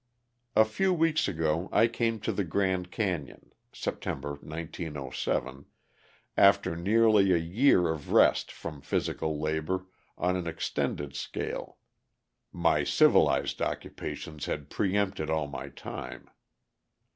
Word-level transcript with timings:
A 0.55 0.65
few 0.65 0.93
weeks 0.95 1.27
ago 1.27 1.69
I 1.71 1.85
came 1.85 2.19
to 2.21 2.31
the 2.31 2.43
Grand 2.43 2.89
Canyon 2.89 3.53
(September, 3.71 4.29
1907), 4.29 5.65
after 6.35 6.75
nearly 6.75 7.31
a 7.31 7.37
year 7.37 7.87
of 7.87 8.11
rest 8.11 8.51
from 8.51 8.81
physical 8.81 9.39
labor 9.39 9.85
on 10.17 10.35
an 10.35 10.47
extended 10.47 11.15
scale 11.15 11.77
(my 12.51 12.83
civilized 12.83 13.61
occupations 13.61 14.47
had 14.47 14.71
pre 14.71 14.93
empted 14.97 15.29
all 15.29 15.45
my 15.45 15.69
time). 15.69 16.31